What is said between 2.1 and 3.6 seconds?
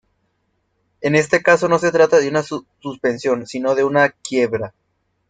de una suspensión,